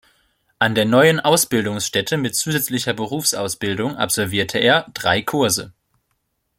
[0.57, 5.73] An der neuen Ausbildungsstätte mit zusätzlicher Berufsausbildung absolvierte er „drei Kurse“.